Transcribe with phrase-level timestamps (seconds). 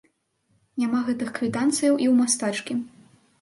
[0.83, 2.73] Няма гэтых квітанцыяў і ў мастачкі.